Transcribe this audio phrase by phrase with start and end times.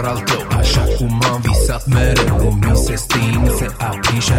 [0.00, 3.66] doar al tău Așa cum am visat mereu Lumii se sting, se
[4.18, 4.32] și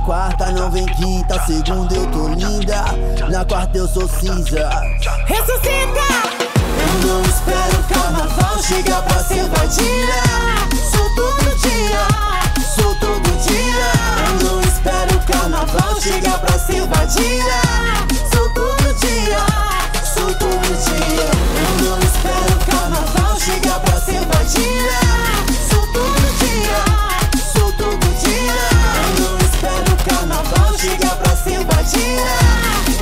[0.00, 1.40] quarta, não vem quinta.
[1.46, 2.84] Segunda eu tô linda,
[3.28, 4.68] na quarta eu sou cinza.
[5.26, 6.40] Ressuscita!
[6.80, 10.22] Eu não espero o carnaval chegar pra ser vadia.
[10.90, 12.06] Sou todo dia,
[12.74, 13.92] sou todo dia.
[14.26, 17.60] Eu não espero o carnaval chegar pra ser vadia.
[18.32, 19.46] Sou todo dia,
[20.14, 21.30] sou todo dia.
[21.60, 25.00] Eu não espero o carnaval chegar pra ser vadia.
[25.68, 27.09] Sou todo dia
[30.04, 32.99] carnaval chega pra se batirar.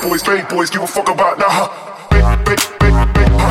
[0.00, 1.44] Fake boys, fake boys, give a fuck about nah.
[1.44, 1.68] Ha.
[2.10, 2.38] Ha.
[3.36, 3.50] Ha.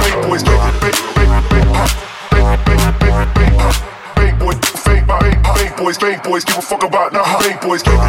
[0.00, 0.96] Fake boys, big, big,
[1.50, 1.84] big, ha.
[2.32, 2.64] Ha.
[5.56, 7.40] Fake, boys, fake boys, give a fuck about nah.
[7.40, 8.05] Fake boys, fake.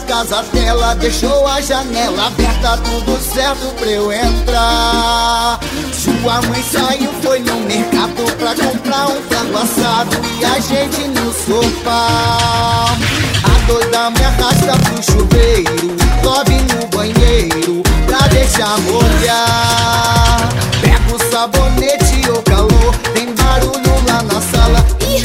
[0.00, 5.60] Casa dela Deixou a janela aberta, tudo certo pra eu entrar.
[5.92, 11.32] Sua mãe saiu, foi no mercado pra comprar um frango assado E a gente no
[11.32, 12.96] sofá.
[13.44, 20.48] A doida me arrasta pro chuveiro Sobe no banheiro pra deixar molhar.
[20.80, 24.84] Pega o sabonete, o calor Tem barulho lá na sala.
[25.08, 25.24] Ih,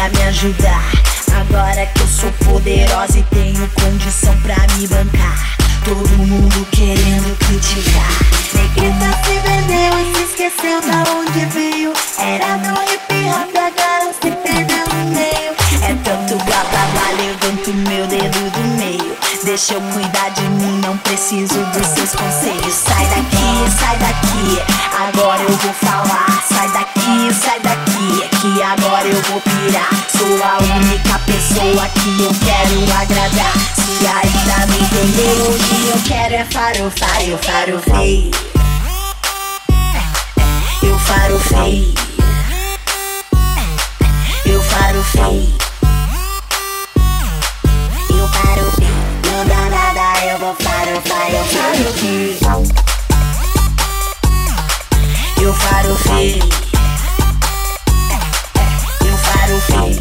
[0.00, 0.82] pra me ajudar.
[1.38, 5.56] Agora que eu sou poderosa e tenho condição pra me bancar.
[5.84, 8.08] Todo mundo querendo criticar.
[8.54, 11.92] Negrita se vendeu e se esqueceu da onde veio.
[12.18, 15.52] Era meu hip hop, agora se perdeu no meio.
[15.82, 19.16] É tanto blá blá blá, levanto meu dedo do meio.
[19.44, 22.74] Deixa eu cuidar de mim, não preciso dos seus conselhos.
[22.74, 24.89] Sai daqui, sai daqui.
[25.00, 29.88] Agora eu vou falar, sai daqui, sai daqui, é que agora eu vou pirar.
[30.14, 33.54] Sou a única pessoa que eu quero agradar.
[33.74, 38.30] Se ainda me entendeu, hoje eu quero é farofar, eu farofei.
[40.82, 41.94] Eu farofei.
[44.44, 45.54] Eu farofei.
[48.10, 48.88] Eu farofei.
[49.24, 52.99] Não dá nada, eu vou farofar, eu farofei.
[55.50, 56.38] Eu farofei.
[59.00, 60.00] Eu farofei.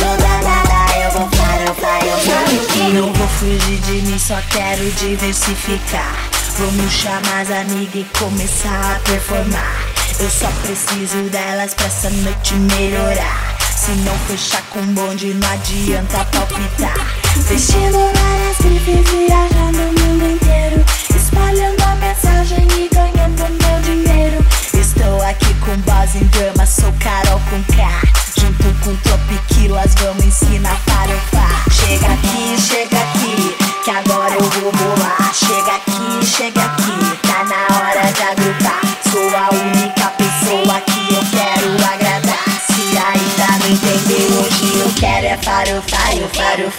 [0.00, 2.92] Não dá nada, eu vou farofar, eu farofei.
[2.94, 6.14] Não vou fugir de mim, só quero diversificar.
[6.56, 9.76] Vamos chamar as amigas e começar a performar.
[10.20, 13.58] Eu só preciso delas pra essa noite melhorar.
[13.76, 16.96] Se não fechar com bonde, não adianta palpitar.
[17.46, 20.97] Vestindo várias grifes, viajando o mundo inteiro
[21.38, 24.44] espalhando a mensagem e ganhando meu dinheiro.
[24.74, 28.02] Estou aqui com base em drama, sou Carol com K.
[28.38, 31.64] Junto com Tropiquilas, vamos ensinar farofar.
[31.70, 35.32] Chega aqui, chega aqui, que agora eu vou rolar.
[35.32, 38.80] Chega aqui, chega aqui, tá na hora de agrupar.
[39.10, 42.48] Sou a única pessoa que eu quero agradar.
[42.66, 46.70] Se ainda não entendeu, hoje eu quero é farofar, eu O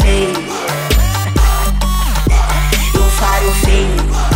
[2.98, 4.29] Eu farofei.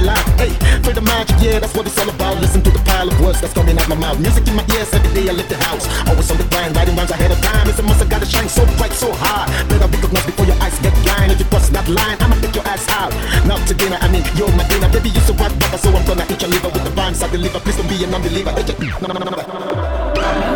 [0.00, 0.18] My.
[0.38, 0.52] Hey,
[0.92, 2.40] the magic, yeah, that's what it's all about.
[2.40, 4.18] Listen to the pile of words that's coming out my mouth.
[4.20, 5.86] Music in my ears every day I leave the house.
[6.08, 7.68] Always on the grind, writing rhymes ahead of time.
[7.68, 9.48] It's a must I gotta shine so bright, so hard.
[9.68, 11.32] Better recognize before your eyes get blind.
[11.32, 13.12] If you cross that line, I'ma take your ass out.
[13.46, 14.88] Not to dinner, I mean you're my dinner.
[14.88, 17.60] Baby, you so rapper, so I'm gonna eat your liver with the rhymes I deliver.
[17.60, 18.52] Please don't be an unbeliever.
[19.02, 20.47] No, no, no, no, no.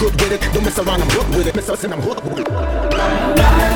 [0.00, 0.40] Good with it.
[0.54, 1.54] Don't mess around, I'm hooked with it.
[1.54, 3.69] Mess us and I'm hooked with it.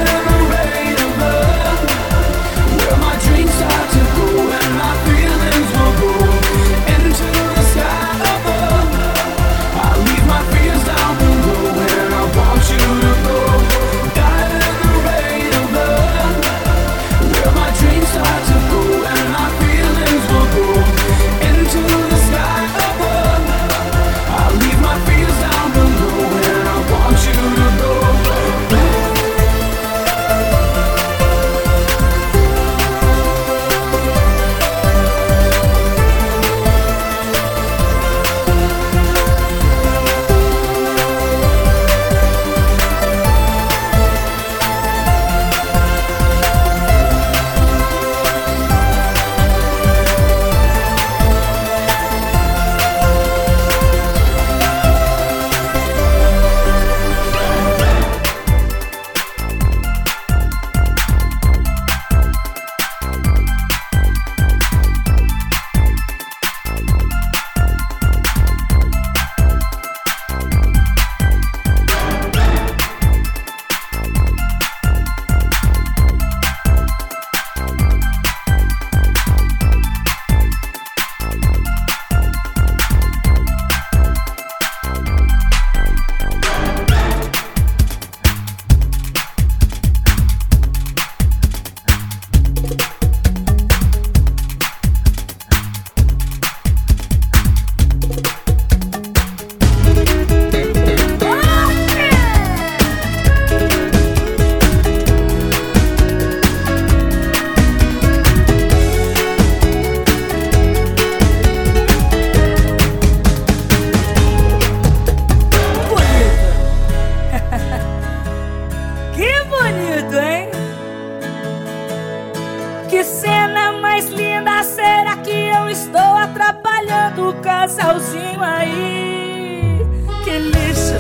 [127.25, 129.79] Atrapalhando o casalzinho aí?
[130.25, 130.99] Que lixo!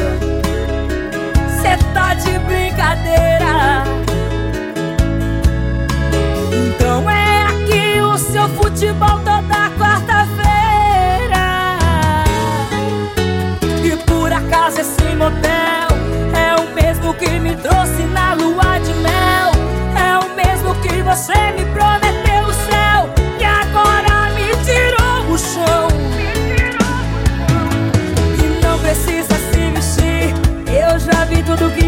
[1.61, 3.85] Cê tá de brincadeira!
[6.53, 11.45] Então é aqui o seu futebol toda quarta-feira.
[13.85, 15.89] E por acaso esse motel
[16.35, 19.53] é o mesmo que me trouxe na lua de mel.
[19.97, 22.04] É o mesmo que você me prometeu
[31.57, 31.84] todo